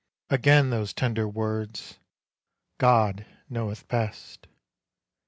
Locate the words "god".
2.79-3.23